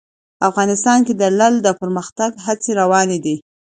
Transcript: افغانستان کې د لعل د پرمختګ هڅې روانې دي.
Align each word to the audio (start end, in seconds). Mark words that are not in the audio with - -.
افغانستان 0.49 0.99
کې 1.05 1.13
د 1.21 1.23
لعل 1.37 1.55
د 1.63 1.67
پرمختګ 1.79 2.31
هڅې 2.45 2.71
روانې 2.81 3.17
دي. 3.25 3.35